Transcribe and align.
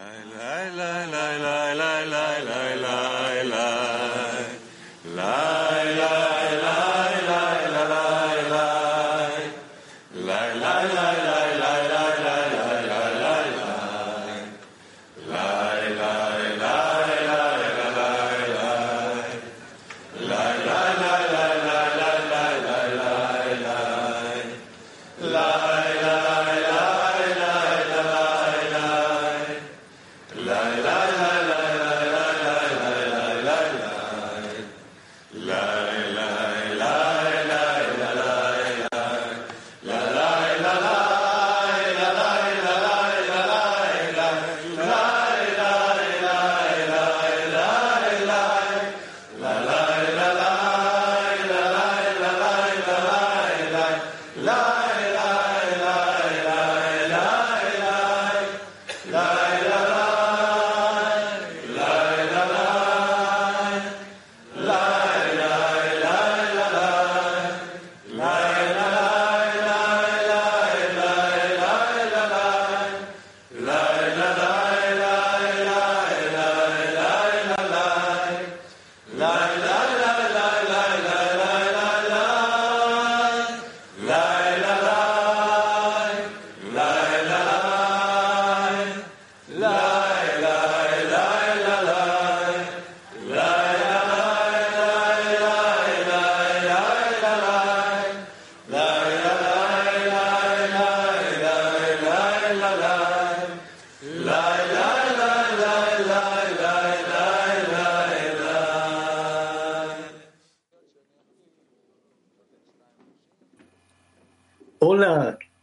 I 0.00 0.38
love. 0.38 0.49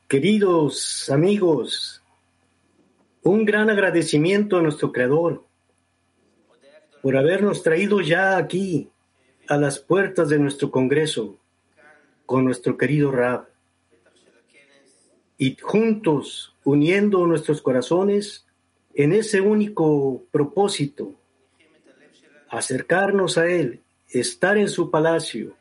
Queridos 0.08 1.10
amigos, 1.10 2.02
un 3.24 3.44
gran 3.44 3.70
agradecimiento 3.70 4.58
a 4.58 4.62
nuestro 4.62 4.92
Creador 4.94 5.44
por 7.02 7.18
habernos 7.18 7.62
traído 7.62 8.00
ya 8.00 8.38
aquí 8.38 8.90
a 9.50 9.58
las 9.58 9.80
puertas 9.80 10.30
de 10.30 10.40
nuestro 10.40 10.72
Congreso 10.72 11.36
con 12.25 12.46
nuestro 12.46 12.78
querido 12.78 13.12
Rab 13.12 13.50
y 15.38 15.58
juntos 15.59 16.56
uniendo 16.64 17.28
nuestros 17.28 17.62
corazones 17.62 18.46
en 18.94 19.14
ese 19.14 19.41
único 19.41 20.24
propósito, 20.31 21.16
acercarnos 22.50 23.38
a 23.38 23.50
Él, 23.50 23.81
estar 24.09 24.58
en 24.58 24.70
su 24.70 24.90
palacio 24.90 25.53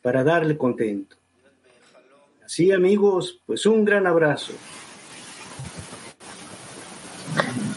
para 0.00 0.24
darle 0.24 0.56
contento. 0.56 1.17
Sí, 2.48 2.72
amigos, 2.72 3.40
pues 3.44 3.66
un 3.66 3.84
gran 3.84 4.06
abrazo. 4.06 4.54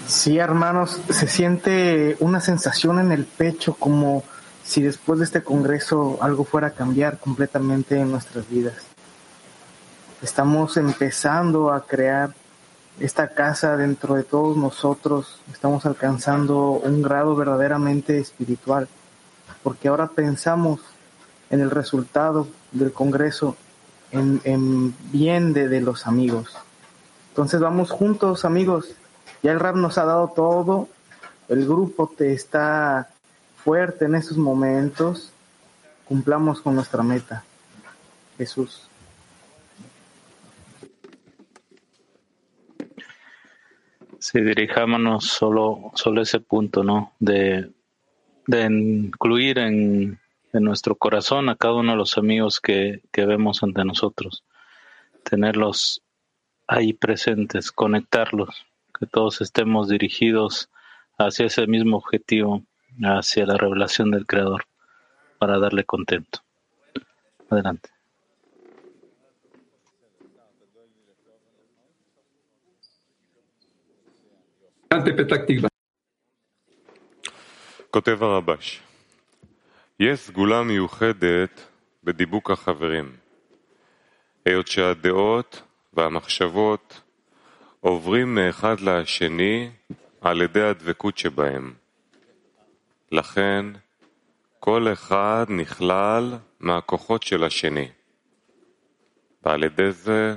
Sí, 0.08 0.38
hermanos, 0.38 0.98
se 1.10 1.28
siente 1.28 2.16
una 2.22 2.40
sensación 2.40 2.98
en 3.00 3.12
el 3.12 3.26
pecho 3.26 3.74
como 3.74 4.24
si 4.64 4.82
después 4.82 5.20
de 5.20 5.26
este 5.26 5.44
congreso 5.44 6.20
algo 6.22 6.46
fuera 6.46 6.68
a 6.68 6.72
cambiar 6.72 7.20
completamente 7.20 8.00
en 8.00 8.12
nuestras 8.12 8.48
vidas. 8.48 8.76
Estamos 10.22 10.78
empezando 10.78 11.74
a 11.74 11.86
crear 11.86 12.34
esta 12.98 13.28
casa 13.28 13.76
dentro 13.76 14.16
de 14.16 14.24
todos 14.24 14.56
nosotros, 14.56 15.42
estamos 15.52 15.86
alcanzando 15.86 16.80
un 16.82 17.02
grado 17.02 17.36
verdaderamente 17.36 18.20
espiritual, 18.20 18.88
porque 19.64 19.90
ahora 19.90 20.08
pensamos 20.08 20.80
en 21.50 21.60
el 21.60 21.72
resultado 21.72 22.48
del 22.72 22.94
Congreso 22.94 23.58
en, 24.12 24.96
bien 25.12 25.54
de, 25.54 25.68
de, 25.68 25.82
los 25.82 26.08
amigos. 26.08 26.58
Entonces 27.30 27.60
vamos 27.60 27.92
juntos, 27.92 28.46
amigos. 28.46 28.96
Ya 29.42 29.52
el 29.52 29.60
rap 29.60 29.76
nos 29.76 29.98
ha 29.98 30.06
dado 30.06 30.30
todo. 30.36 30.90
El 31.48 31.66
grupo 31.66 32.14
te 32.16 32.34
está 32.34 33.10
fuerte 33.64 34.06
en 34.06 34.16
esos 34.16 34.38
momentos. 34.38 35.32
Cumplamos 36.06 36.62
con 36.62 36.76
nuestra 36.76 37.04
meta. 37.04 37.44
Jesús. 38.38 38.88
Sí, 44.20 44.40
dirijámonos 44.40 45.26
solo, 45.26 45.92
solo 45.96 46.22
ese 46.22 46.40
punto, 46.40 46.84
¿no? 46.84 47.14
De, 47.20 47.72
de 48.46 48.66
incluir 48.66 49.58
en, 49.58 50.21
en 50.54 50.64
nuestro 50.64 50.96
corazón 50.96 51.50
a 51.50 51.56
cada 51.56 51.76
uno 51.76 51.92
de 51.92 51.98
los 51.98 52.18
amigos 52.18 52.60
que, 52.60 53.02
que 53.12 53.26
vemos 53.26 53.64
ante 53.64 53.86
nosotros, 53.86 54.44
tenerlos 55.24 56.02
ahí 56.68 56.94
presentes, 56.94 57.72
conectarlos, 57.72 58.66
que 58.98 59.06
todos 59.06 59.42
estemos 59.42 59.90
dirigidos 59.90 60.70
hacia 61.18 61.46
ese 61.46 61.68
mismo 61.68 61.98
objetivo, 61.98 62.64
hacia 63.04 63.46
la 63.46 63.58
revelación 63.58 64.12
del 64.12 64.26
Creador, 64.26 64.66
para 65.38 65.60
darle 65.60 65.84
contento. 65.84 66.40
Adelante. 67.50 67.90
Adelante, 74.90 75.14
Petactiva. 75.14 75.70
Coteva 77.90 78.42
יש 80.04 80.20
סגולה 80.20 80.64
מיוחדת 80.64 81.68
בדיבוק 82.04 82.52
החברים, 82.52 83.16
היות 84.46 84.68
שהדעות 84.68 85.62
והמחשבות 85.94 87.02
עוברים 87.80 88.36
מאחד 88.36 88.80
לשני 88.80 89.72
על 90.22 90.42
ידי 90.42 90.62
הדבקות 90.62 91.18
שבהם. 91.18 91.74
לכן, 93.12 93.66
כל 94.60 94.94
אחד 94.94 95.46
נכלל 95.50 96.38
מהכוחות 96.60 97.24
של 97.24 97.44
השני. 97.44 97.90
ועל 99.44 99.64
ידי 99.64 99.92
זה 99.92 100.36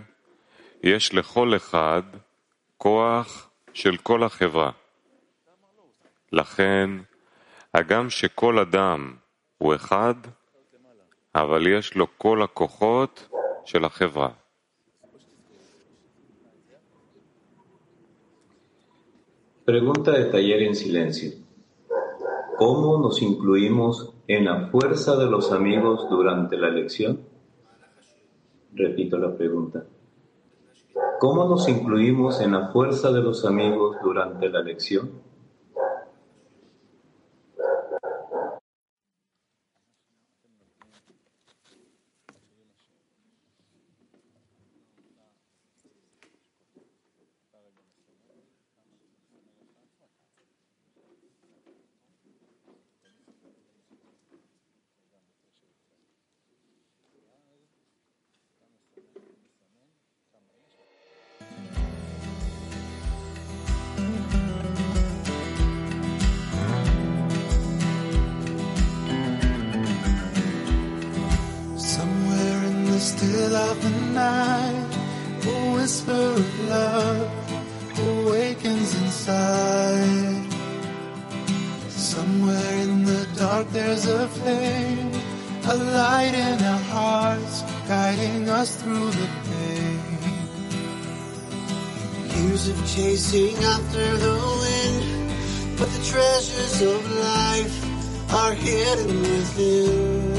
יש 0.82 1.14
לכל 1.14 1.56
אחד 1.56 2.02
כוח 2.76 3.50
של 3.72 3.96
כל 3.96 4.22
החברה. 4.24 4.70
לכן, 6.32 6.90
הגם 7.74 8.10
שכל 8.10 8.58
אדם 8.58 9.23
הוא 9.63 9.75
אחד, 9.75 10.13
אבל 11.35 11.67
יש 11.67 11.95
לו 11.95 12.07
כל 12.17 12.41
הכוחות 12.43 13.29
של 13.65 13.85
החברה. 13.85 14.29
Pregunta 19.65 20.11
de 20.19 20.25
taller 20.33 20.63
en 20.63 20.73
silencio. 20.73 21.31
¿Cómo 22.57 22.97
nos 22.97 23.21
incluimos 23.21 23.93
en 24.27 24.45
la 24.45 24.67
fuerza 24.71 25.15
de 25.15 25.27
los 25.27 25.51
amigos 25.51 26.09
durante 26.09 26.57
la 26.57 26.69
lección? 26.69 27.21
Repito 28.73 29.19
la 29.19 29.37
pregunta. 29.37 29.85
¿Cómo 31.19 31.47
nos 31.47 31.69
incluimos 31.69 32.41
en 32.41 32.53
la 32.53 32.69
fuerza 32.69 33.11
de 33.11 33.21
los 33.21 33.45
amigos 33.45 33.97
durante 34.03 34.49
la 34.49 34.61
lección? 34.61 35.11
A 74.16 75.74
whisper 75.74 76.12
of 76.12 76.68
love 76.68 77.30
awakens 77.98 78.94
inside. 79.02 80.52
Somewhere 81.88 82.74
in 82.82 83.04
the 83.04 83.26
dark 83.36 83.68
there's 83.70 84.06
a 84.06 84.28
flame, 84.28 85.12
a 85.66 85.74
light 85.76 86.34
in 86.34 86.62
our 86.62 86.84
hearts, 86.94 87.62
guiding 87.88 88.48
us 88.48 88.76
through 88.80 89.10
the 89.10 89.28
pain. 89.48 90.00
Years 92.36 92.68
of 92.68 92.78
chasing 92.86 93.56
after 93.64 94.16
the 94.16 94.36
wind, 94.62 95.78
but 95.78 95.88
the 95.88 96.04
treasures 96.04 96.82
of 96.82 97.00
life 97.18 98.32
are 98.32 98.54
hidden 98.54 99.22
within. 99.22 100.33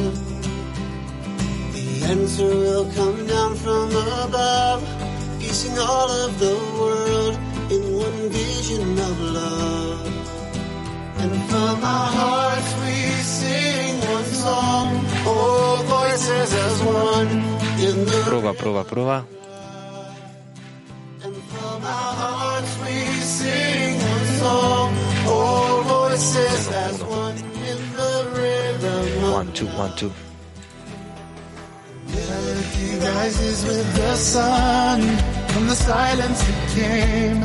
Answer 2.08 2.46
will 2.46 2.86
come 2.94 3.26
down 3.26 3.56
from 3.56 3.90
above, 3.90 4.82
piecing 5.40 5.78
all 5.80 6.10
of 6.26 6.38
the 6.40 6.56
world 6.80 7.36
in 7.72 7.82
one 7.98 8.30
vision 8.30 8.92
of 9.10 9.16
love. 9.34 10.14
And 11.18 11.34
from 11.50 11.84
our 11.84 12.12
hearts 12.22 12.72
we 12.86 12.96
sing 13.26 14.00
one 14.14 14.30
song, 14.46 14.88
all 15.26 15.78
voices 15.98 16.54
as 16.54 16.84
one 16.84 17.32
in 17.82 18.06
the 18.06 18.20
Prova, 18.30 18.54
prova, 18.54 18.84
prova. 18.86 19.26
And 21.24 21.36
from 21.36 21.84
our 21.84 22.14
hearts 22.22 22.74
we 22.86 22.98
sing 23.26 23.98
one 23.98 24.28
song, 24.44 24.90
all 25.26 25.82
voices 25.82 26.68
as 26.70 27.04
one 27.04 27.38
in 27.66 27.80
the 27.98 28.14
rhythm 28.38 29.32
One, 29.32 29.52
two, 29.54 29.66
one, 29.74 29.96
two. 29.96 30.12
Rises 33.26 33.66
with 33.66 33.96
the 33.96 34.16
sun 34.16 35.02
from 35.52 35.66
the 35.66 35.74
silence 35.74 36.40
that 36.48 36.70
came 36.78 37.42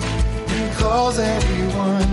and 0.57 0.77
calls 0.77 1.19
everyone. 1.19 2.13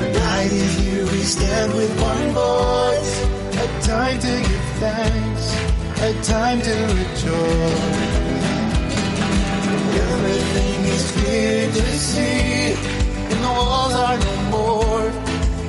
The 0.00 0.10
night 0.26 0.52
is 0.52 0.72
here, 0.78 1.04
we 1.04 1.22
stand 1.34 1.74
with 1.74 1.92
one 2.00 2.28
voice. 2.44 3.14
A 3.64 3.66
time 3.82 4.18
to 4.26 4.34
give 4.48 4.66
thanks, 4.84 5.44
a 6.08 6.12
time 6.22 6.60
to 6.68 6.74
rejoice. 6.98 7.82
Everything 10.06 10.78
is 10.96 11.04
clear 11.18 11.66
to 11.78 11.84
see, 12.10 12.74
and 13.30 13.38
the 13.46 13.52
walls 13.58 13.94
are 14.06 14.18
no 14.28 14.36
more 14.54 15.06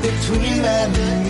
between 0.06 0.62
man 0.62 0.96
and 0.96 1.21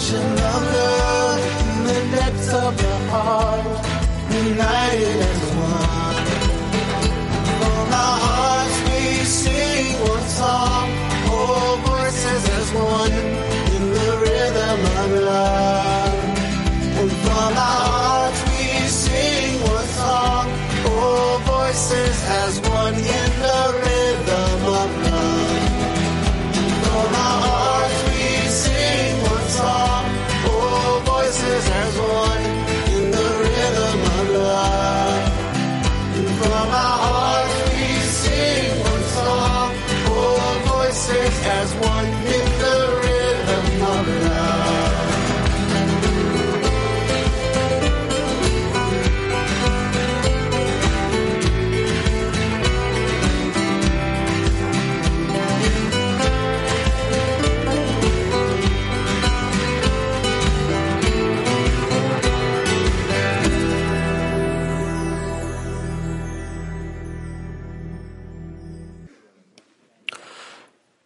ocean 0.00 0.32
of 0.32 0.62
love, 0.72 1.40
in 1.62 1.84
the 1.84 2.16
depths 2.16 2.52
of 2.54 2.76
the 2.76 2.96
heart, 3.10 3.86
united 4.32 5.16
as 5.30 5.42
one. 5.60 6.26
From 7.60 7.86
our 8.04 8.18
hearts 8.26 8.76
we 8.86 9.24
sing 9.24 10.00
one 10.08 10.28
song, 10.40 10.88
all 11.28 11.76
voices 11.76 12.48
as 12.48 12.72
one, 12.72 13.39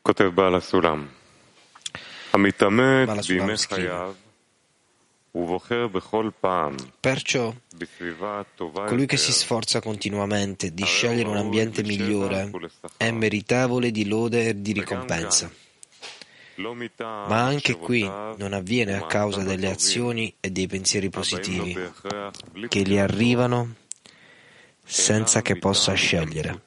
כותב 0.04 0.32
בעל 0.36 0.56
הסולם, 0.56 1.08
המתעמק 2.34 3.08
בעל 3.08 3.20
הסולם 3.20 3.40
בימי 3.40 3.54
מסכים. 3.54 3.78
חייו 3.78 4.14
ובוחר 5.36 5.88
בכל 5.88 6.30
פעם 6.42 6.76
Perciò 7.08 7.54
בסביבה 7.78 8.42
טובה 8.56 8.88
colui 8.90 9.06
che 9.06 9.16
יותר, 9.16 9.18
si 9.18 9.32
sforza 9.32 9.80
continuamente 9.80 10.74
di 10.74 10.84
scegliere 10.84 11.30
un 11.30 11.38
ambiente 11.38 11.84
migliore 11.84 12.52
è 12.98 13.12
meritevole 13.12 13.92
di 13.92 14.08
lode 14.08 14.50
e 14.50 14.62
di 14.62 14.74
ricompensa. 14.74 15.50
לא 16.58 16.76
מטעם 16.76 17.30
Ma 17.30 17.46
anche 17.46 17.76
qui 17.78 18.04
מחשבותיו 18.04 18.36
non 18.38 18.54
avviene 18.54 18.96
a 18.96 19.06
causa 19.06 19.40
ומעשיו 19.40 19.50
delle 19.50 19.68
הטובים, 19.68 19.76
azioni 19.76 20.34
e 20.40 20.50
dei 20.52 20.68
pensieri 20.68 21.08
הבאים 21.08 21.12
לו 21.16 21.22
positivi 21.22 21.74
בהכרח 21.74 22.34
בלי 22.54 22.68
che 22.68 22.82
gli 22.82 22.96
בחירה, 22.96 23.04
arrivano 23.04 23.74
senza 24.84 25.42
che 25.42 25.56
possa 25.58 25.94
scegliere, 25.94 26.62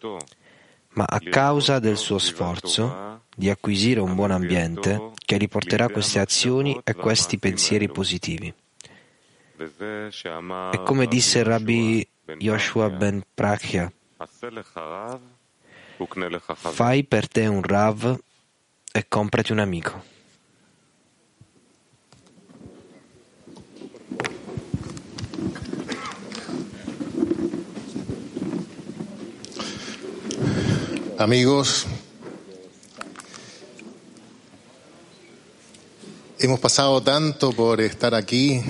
ma 0.95 1.05
a 1.05 1.19
causa 1.19 1.79
del 1.79 1.97
suo 1.97 2.19
sforzo 2.19 3.21
di 3.38 3.52
acquisire 3.52 4.00
un 4.00 4.16
buon 4.16 4.32
ambiente 4.32 5.12
che 5.24 5.38
riporterà 5.38 5.90
queste 5.90 6.18
azioni 6.18 6.82
e 6.84 6.96
questi 6.96 7.38
pensieri 7.38 7.88
positivi. 7.88 8.52
E 9.60 10.82
come 10.84 11.06
disse 11.06 11.44
Rabbi 11.44 12.08
Yoshua 12.40 12.90
ben 12.90 13.24
Prakhya, 13.36 13.92
fai 16.56 17.04
per 17.04 17.28
te 17.28 17.46
un 17.46 17.62
Rav 17.62 18.20
e 18.92 19.06
comprati 19.08 19.52
un 19.52 19.60
amico. 19.60 20.16
Amigos, 31.18 31.88
Hemos 36.40 36.60
pasado 36.60 37.02
tanto 37.02 37.52
por 37.52 37.82
estar 37.82 38.14
aquí. 38.14 38.62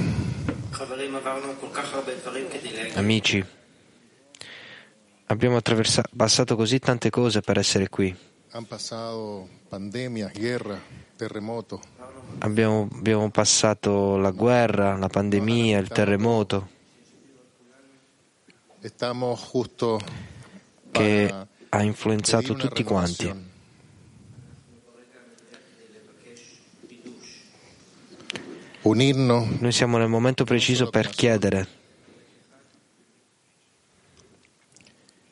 Amici, 2.96 3.44
abbiamo 5.26 5.60
passato 6.16 6.56
così 6.56 6.80
tante 6.80 7.10
cose 7.10 7.42
per 7.42 7.58
essere 7.58 7.90
qui. 7.90 8.16
Pandemia, 9.68 10.32
guerra, 10.34 10.82
abbiamo, 12.40 12.88
abbiamo 12.90 13.30
passato 13.32 14.16
la 14.16 14.32
guerra, 14.32 14.96
la 14.96 15.10
pandemia, 15.10 15.78
il 15.78 15.90
terremoto. 15.90 16.70
Che 20.92 21.34
ha 21.70 21.84
influenzato 21.84 22.54
tutti 22.54 22.84
quanti 22.84 23.47
Noi 29.60 29.72
siamo 29.72 29.98
nel 29.98 30.08
momento 30.08 30.44
preciso 30.44 30.90
per 30.90 31.10
chiedere, 31.10 31.68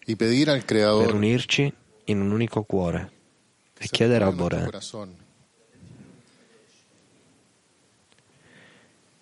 per 0.06 1.14
unirci 1.14 1.74
in 2.06 2.22
un 2.22 2.32
unico 2.32 2.64
cuore. 2.64 3.12
E 3.78 3.88
chiedere 3.90 4.24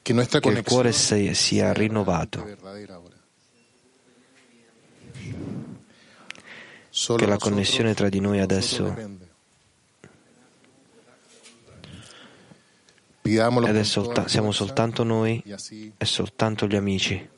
que 0.04 0.13
nuestra 0.13 0.40
che 0.40 0.50
il 0.50 0.63
cuore 0.63 0.92
sia, 0.92 1.72
rinnovato, 1.74 2.46
che 7.16 7.25
la 7.25 7.38
connessione 7.38 7.94
tra 7.94 8.10
di 8.10 8.20
noi 8.20 8.40
adesso 8.40 9.32
ed 13.25 13.77
è 13.77 13.84
solta- 13.84 14.27
siamo 14.27 14.51
soltanto 14.51 15.03
noi 15.03 15.42
e 15.98 16.06
soltanto 16.06 16.68
gli 16.68 16.75
amici. 16.75 17.30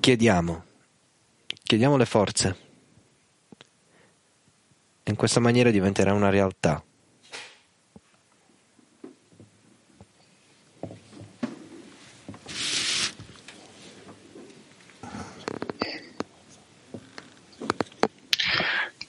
Chiediamo, 0.00 0.64
chiediamo 1.62 1.96
le 1.96 2.04
forze. 2.04 2.56
In 5.04 5.16
questa 5.16 5.40
maniera 5.40 5.70
diventerà 5.70 6.12
una 6.12 6.28
realtà. 6.28 6.82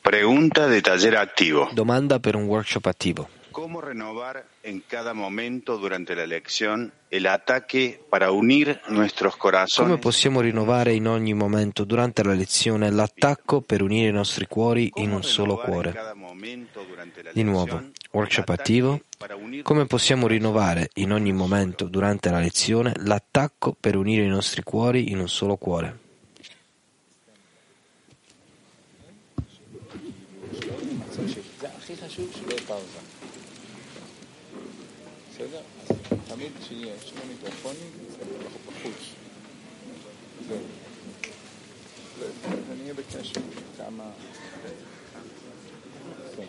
Pregunta 0.01 0.67
de 0.67 0.81
taller 0.81 1.15
attivo. 1.15 1.69
Domanda 1.71 2.19
per 2.19 2.35
un 2.35 2.43
workshop 2.45 2.85
attivo. 2.85 3.38
¿Cómo 3.79 3.91
renovar 3.91 4.45
en 4.62 4.83
cada 4.86 5.13
momento 5.13 5.77
durante 5.77 6.13
la 6.13 6.25
lección 6.25 6.91
el 7.09 7.25
ataque 7.27 8.03
para 8.09 8.29
unir 8.29 8.81
nuestros 8.89 9.38
Come 9.38 9.41
corazones? 9.41 10.00
possiamo 10.00 10.41
rinnovare 10.41 10.91
in 10.91 11.07
ogni 11.07 11.33
momento 11.33 11.86
durante 11.86 12.21
la 12.21 12.33
lezione 12.33 12.91
l'attacco 12.91 13.62
per 13.62 13.81
unire 13.81 14.09
i 14.09 14.12
nostri 14.12 14.48
cuori 14.48 14.91
in 14.95 15.13
un 15.13 15.24
solo 15.24 15.55
cuore? 15.55 15.95
Di 17.31 17.43
nuovo, 17.43 17.81
workshop 18.12 18.50
attivo. 18.50 19.00
Come 19.63 19.86
possiamo 19.86 20.27
rinnovare 20.27 20.89
in 20.95 21.13
ogni 21.13 21.31
momento 21.31 21.86
durante 21.86 22.29
la 22.29 22.39
lezione 22.39 22.91
l'attacco 22.98 23.77
per 23.79 23.95
unire 23.95 24.25
i 24.25 24.27
nostri 24.27 24.62
cuori 24.62 25.09
in 25.09 25.19
un 25.19 25.29
solo 25.29 25.55
cuore? 25.55 26.08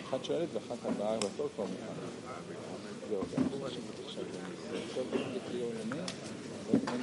אחת 0.08 0.24
שואלת 0.24 0.48
ואחת 0.52 0.84
הבאה 0.84 1.16
בתור 1.18 1.48
כבר 1.54 1.64
מוכן. 1.64 1.92
זהו, 3.08 3.22
גם 3.36 3.44
עכשיו 3.64 3.82
עכשיו. 4.06 4.24
זה 4.70 4.78
טוב 4.94 5.06
בקריאו 5.10 5.68
למי, 5.80 6.00
אבל 6.70 6.78
אין. 6.88 7.00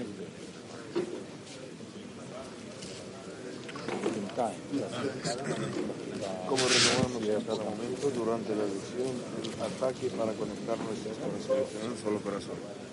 Cómo 6.47 6.63
renovamos 6.75 7.23
en 7.23 7.41
cada 7.41 7.63
momento 7.71 8.11
durante 8.11 8.55
la 8.55 8.65
lección 8.65 9.13
el 9.41 9.49
ataque 9.67 10.09
para 10.11 10.31
conectar 10.33 10.77
nuestros 10.77 11.17
corazones 11.17 11.69
en 11.81 11.91
un 11.91 11.97
solo 11.97 12.19
corazón. 12.19 12.86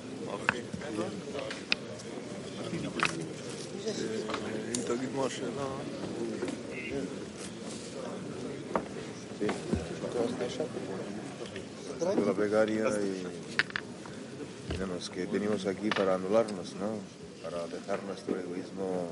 La 12.24 12.32
plegaria 12.32 12.88
y 12.88 13.22
tenemos 14.72 15.10
que 15.10 15.26
venimos 15.26 15.66
aquí 15.66 15.88
para 15.90 16.14
anularnos, 16.16 16.74
¿no? 16.74 16.98
Para 17.42 17.66
dejar 17.66 18.02
nuestro 18.04 18.38
egoísmo 18.38 19.08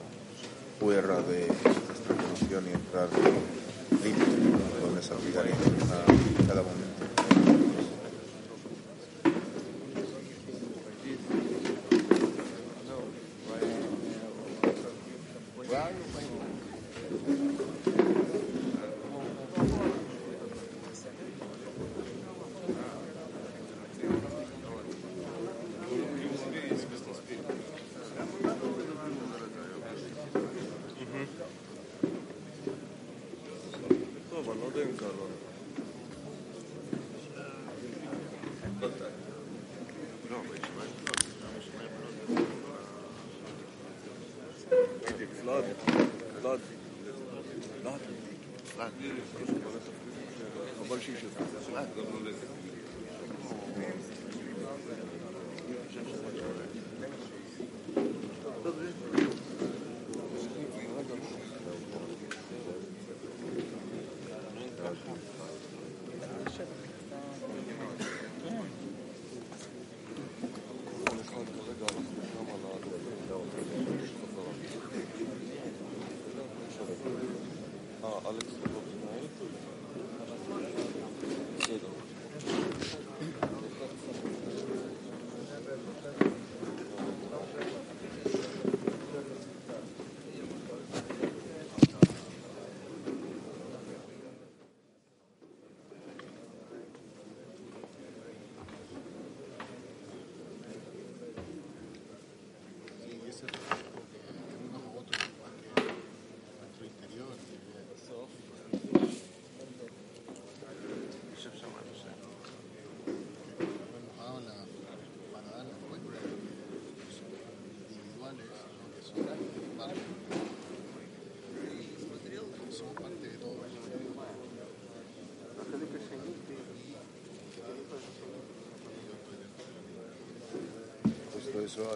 fuera 0.80 1.20
de 1.22 1.46
nuestra 1.46 2.16
emoción 2.16 2.64
y 2.68 2.72
entrar 2.74 3.08
limpio 4.02 4.24
con 4.80 4.98
esa 4.98 5.14
plegaria 5.14 5.54
en 5.54 6.46
cada 6.46 6.62
momento. 6.62 7.01
Perdón. 51.94 52.21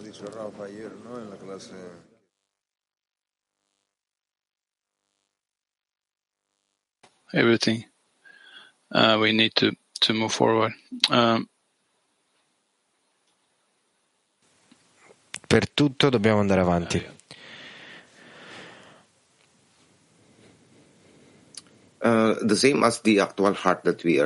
Dicho 0.03 0.27
Rafa 0.27 0.65
ayer, 0.65 0.93
¿no? 1.05 1.19
En 1.19 1.31
la 1.31 1.37
clase. 1.37 1.75
everything. 7.33 7.85
Uh, 8.91 9.19
we 9.21 9.33
need 9.33 9.55
to, 9.55 9.73
to 10.01 10.13
move 10.15 10.33
forward. 10.33 10.73
Um, 11.11 11.49
Per 15.47 15.71
tutto 15.71 16.11
dobbiamo 16.11 16.41
andare 16.41 16.61
avanti. 16.61 17.16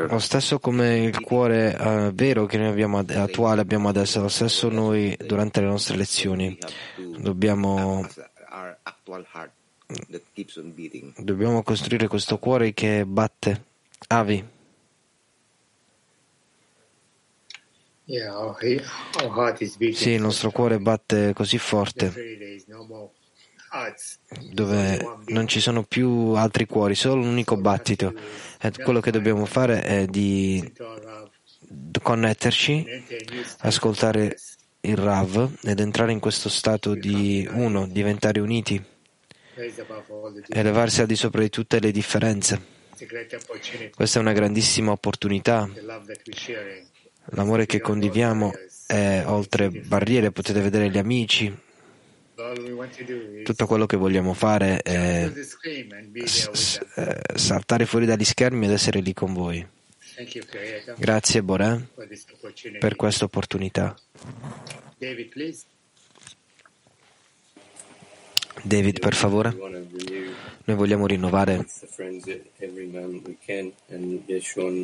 Lo 0.09 0.19
stesso 0.19 0.59
come 0.59 0.99
il 0.99 1.21
cuore 1.21 1.77
eh, 1.77 2.11
vero 2.13 2.47
che 2.47 2.59
noi 2.59 2.69
abbiamo 2.69 2.99
ad- 2.99 3.11
attuale 3.11 3.61
abbiamo 3.61 3.89
adesso, 3.89 4.21
lo 4.21 4.29
stesso 4.29 4.69
noi 4.69 5.17
durante 5.27 5.61
le 5.61 5.67
nostre 5.67 5.97
lezioni. 5.97 6.57
Dobbiamo, 7.19 8.07
dobbiamo 11.17 11.63
costruire 11.63 12.07
questo 12.09 12.39
cuore 12.39 12.73
che 12.75 13.05
batte. 13.07 13.65
Avi, 14.09 14.45
Yeah, 18.07 18.37
our, 18.37 18.57
he- 18.61 18.83
our 19.23 19.31
heart 19.39 19.61
is 19.61 19.77
beating. 19.77 19.97
sì, 19.97 20.11
il 20.11 20.21
nostro 20.21 20.51
cuore 20.51 20.81
batte 20.81 21.33
così 21.33 21.59
forte, 21.59 22.13
dove 24.53 25.01
non 25.27 25.47
ci 25.47 25.61
sono 25.61 25.83
più 25.83 26.33
altri 26.35 26.67
cuori, 26.67 26.95
solo 26.95 27.23
un 27.23 27.29
unico 27.29 27.57
battito. 27.57 28.13
E 28.61 28.73
quello 28.83 29.01
che 29.01 29.11
dobbiamo 29.11 29.45
fare 29.47 29.83
è 29.83 30.07
di 30.07 30.73
connetterci, 32.03 32.87
ascoltare 33.59 34.37
il 34.83 34.97
Rav 34.97 35.59
ed 35.63 35.79
entrare 35.81 36.13
in 36.13 36.21
questo 36.21 36.49
stato 36.49 36.95
di 36.95 37.49
uno, 37.51 37.87
diventare 37.87 38.41
uniti, 38.41 38.83
elevarsi 40.49 41.03
al 41.03 41.07
di 41.07 41.17
sopra 41.17 41.43
di 41.43 41.51
tutte 41.51 41.81
le 41.81 41.91
differenze. 41.91 42.79
Questa 43.95 44.19
è 44.19 44.23
una 44.23 44.33
grandissima 44.33 44.91
opportunità. 44.91 45.69
L'amore 47.33 47.67
che 47.67 47.81
condividiamo 47.81 48.53
è 48.87 49.23
oltre 49.27 49.71
barriere, 49.71 50.33
potete 50.33 50.61
vedere 50.61 50.91
gli 50.91 50.99
amici. 50.99 51.69
Tutto 53.45 53.67
quello 53.67 53.87
che 53.87 53.97
vogliamo 53.97 54.35
fare 54.35 54.79
è 54.83 55.31
eh, 56.95 57.21
saltare 57.35 57.87
fuori 57.87 58.07
dagli 58.07 58.25
schermi 58.25 58.67
ed 58.67 58.73
essere 58.73 59.01
lì 59.01 59.13
con 59.13 59.33
voi. 59.35 59.67
Grazie 60.97 61.43
Boré 61.43 61.89
per 62.79 62.97
questa 62.97 63.25
opportunità. 63.25 63.95
David, 68.63 68.99
per 68.99 69.15
favore. 69.15 69.55
Noi 70.65 70.77
vogliamo 70.77 71.07
rinnovare, 71.07 71.67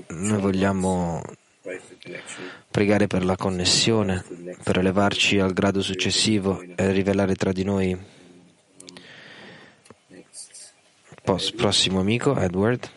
noi 0.09 0.41
vogliamo 0.41 1.23
pregare 2.71 3.07
per 3.07 3.25
la 3.25 3.37
connessione, 3.37 4.25
per 4.63 4.79
elevarci 4.79 5.39
al 5.39 5.53
grado 5.53 5.83
successivo 5.83 6.63
e 6.75 6.93
rivelare 6.93 7.35
tra 7.35 7.53
di 7.53 7.65
noi. 7.65 7.97
Pos- 11.23 11.53
prossimo 11.53 12.01
amico, 12.01 12.39
Edward. 12.39 12.91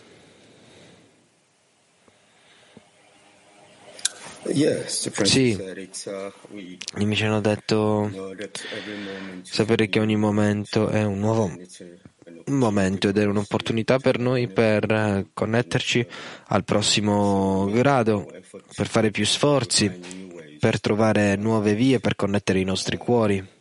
Sì, 4.86 5.56
gli 5.56 7.04
amici 7.04 7.26
hanno 7.26 7.42
detto 7.42 8.10
sapere 9.44 9.90
che 9.90 10.00
ogni 10.00 10.16
momento 10.16 10.88
è 10.88 11.04
un 11.04 11.20
nuovo 11.20 11.52
momento 12.54 13.10
ed 13.10 13.18
è 13.18 13.26
un'opportunità 13.26 14.00
per 14.00 14.20
noi 14.20 14.48
per 14.48 14.90
eh, 14.92 15.28
connetterci 15.34 16.06
al 16.48 16.64
prossimo 16.64 17.70
grado, 17.72 18.32
per 18.76 18.88
fare 18.88 19.12
più 19.12 19.26
sforzi, 19.26 20.58
per 20.60 20.80
trovare 20.80 21.36
nuove 21.36 21.76
vie, 21.76 22.00
per 22.00 22.16
connettere 22.16 22.60
i 22.60 22.64
nostri 22.66 22.98
cuori. 22.98 23.58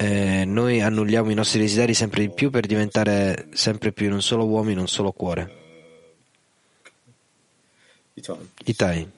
E 0.00 0.44
noi 0.44 0.80
annulliamo 0.80 1.30
i 1.30 1.34
nostri 1.34 1.60
desideri 1.60 1.94
sempre 1.94 2.20
di 2.20 2.30
più 2.30 2.50
per 2.50 2.66
diventare 2.66 3.48
sempre 3.52 3.92
più 3.92 4.06
in 4.06 4.12
un 4.12 4.22
solo 4.22 4.46
uomo, 4.46 4.70
in 4.70 4.78
un 4.78 4.86
solo 4.88 5.12
cuore. 5.12 5.66
Itai. 8.64 9.10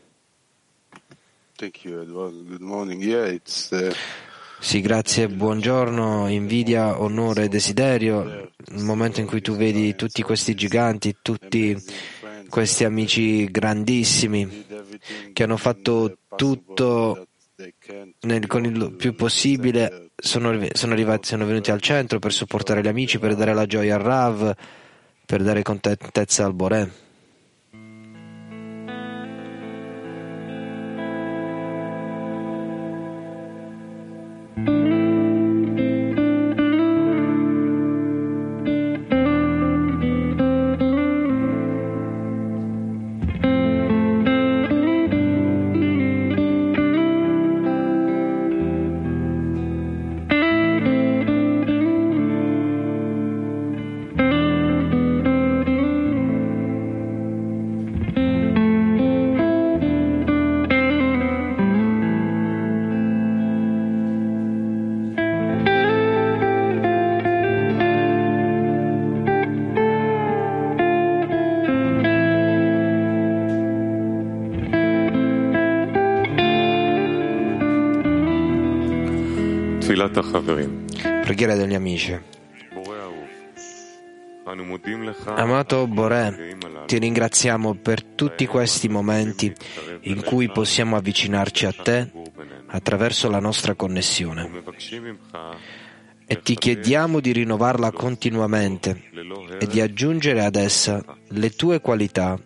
Thank 1.57 1.85
you, 1.85 2.01
Edward. 2.01 2.47
Good 2.49 2.63
morning. 2.63 3.03
Yeah, 3.03 3.27
it's 3.27 3.71
uh, 3.71 3.93
Sì, 4.61 4.81
grazie, 4.81 5.29
buongiorno, 5.29 6.29
invidia, 6.29 7.01
onore, 7.01 7.49
desiderio, 7.49 8.51
il 8.73 8.85
momento 8.85 9.21
in 9.21 9.27
cui 9.27 9.41
tu 9.41 9.57
vedi 9.57 9.95
tutti 9.97 10.23
questi 10.23 10.55
giganti, 10.55 11.17
tutti 11.23 11.77
questi 12.49 12.85
amici 12.85 13.47
grandissimi 13.51 14.67
che 15.33 15.43
hanno 15.43 15.57
fatto 15.57 16.19
tutto 16.37 17.27
nel- 18.21 18.47
con 18.47 18.65
il 18.65 18.95
più 18.97 19.15
possibile, 19.15 20.11
sono, 20.15 20.67
sono 20.73 20.93
arrivati, 20.93 21.27
sono 21.27 21.47
venuti 21.47 21.71
al 21.71 21.81
centro 21.81 22.19
per 22.19 22.33
supportare 22.33 22.83
gli 22.83 22.89
amici, 22.89 23.19
per 23.19 23.35
dare 23.35 23.55
la 23.55 23.67
gioia 23.67 23.97
al 23.97 24.03
Rav, 24.03 24.55
per 25.27 25.43
dare 25.43 25.63
contentezza 25.63 26.45
al 26.45 26.55
Boré. 26.55 26.91
Preghiera 81.23 81.55
degli 81.55 81.75
amici. 81.75 82.19
Amato 85.25 85.87
Borè, 85.87 86.57
ti 86.87 86.99
ringraziamo 86.99 87.75
per 87.75 88.03
tutti 88.03 88.47
questi 88.47 88.89
momenti 88.89 89.55
in 90.03 90.25
cui 90.25 90.51
possiamo 90.51 90.97
avvicinarci 90.97 91.67
a 91.67 91.73
te 91.73 92.11
attraverso 92.67 93.31
la 93.31 93.39
nostra 93.39 93.75
connessione. 93.75 94.63
E 96.27 96.41
ti 96.43 96.55
chiediamo 96.55 97.21
di 97.21 97.33
rinnovarla 97.33 97.93
continuamente 97.93 99.03
e 99.59 99.67
di 99.67 99.81
aggiungere 99.81 100.45
ad 100.45 100.57
essa 100.57 101.05
le 101.29 101.51
tue 101.51 101.81
qualità, 101.81 102.39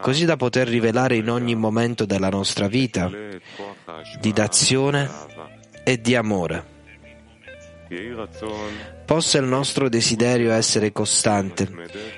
così 0.00 0.24
da 0.24 0.36
poter 0.36 0.66
rivelare 0.66 1.16
in 1.16 1.30
ogni 1.30 1.54
momento 1.54 2.04
della 2.04 2.28
nostra 2.28 2.66
vita 2.66 3.10
di 4.20 4.32
d'azione 4.32 5.08
e 5.84 6.00
di 6.00 6.14
amore. 6.16 6.73
Possa 9.04 9.38
il 9.38 9.44
nostro 9.44 9.88
desiderio 9.88 10.52
essere 10.52 10.92
costante, 10.92 11.68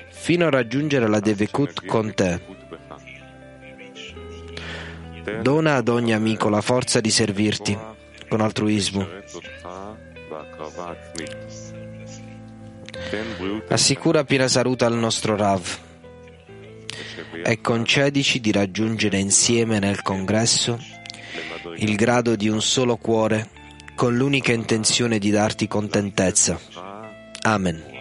fino 0.09 0.45
a 0.45 0.49
raggiungere 0.49 1.07
la 1.07 1.19
Devekut 1.19 1.85
con 1.85 2.13
te. 2.13 2.41
Dona 5.41 5.75
ad 5.75 5.89
ogni 5.89 6.13
amico 6.13 6.49
la 6.49 6.61
forza 6.61 7.01
di 7.01 7.09
servirti 7.09 7.77
con 8.29 8.41
altruismo. 8.41 9.07
Assicura 13.67 14.23
piena 14.23 14.47
salute 14.47 14.85
al 14.85 14.95
nostro 14.95 15.35
Rav 15.35 15.79
e 17.43 17.61
concedici 17.61 18.39
di 18.39 18.51
raggiungere 18.51 19.17
insieme 19.17 19.79
nel 19.79 20.01
congresso 20.01 20.79
il 21.75 21.95
grado 21.95 22.35
di 22.35 22.49
un 22.49 22.61
solo 22.61 22.97
cuore 22.97 23.49
con 23.97 24.15
l'unica 24.15 24.53
intenzione 24.53 25.17
di 25.17 25.31
darti 25.31 25.67
contentezza. 25.67 26.59
Amen. 27.41 27.96